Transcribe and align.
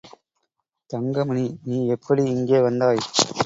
தங்கமணி, 0.89 1.45
நீ 1.63 1.87
எப்படி 1.87 2.23
இங்கே 2.29 2.61
வந்தாய்? 2.61 3.03